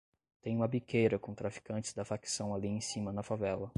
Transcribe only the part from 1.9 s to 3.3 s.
da facção ali em cima na